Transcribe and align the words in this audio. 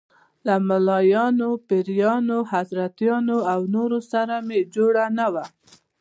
له 0.45 0.55
ملايانو، 0.67 1.49
پیرانو، 1.67 2.39
حضرتانو 2.53 3.37
او 3.53 3.59
نورو 3.75 3.99
سره 4.11 4.35
مې 4.47 4.59
جوړه 4.75 5.05
نه 5.17 5.27
وه. 5.33 5.45